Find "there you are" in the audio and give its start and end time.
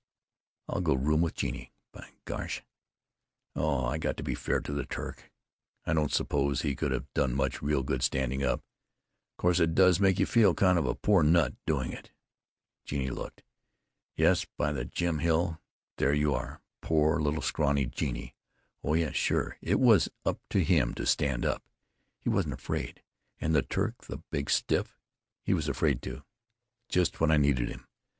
15.97-16.61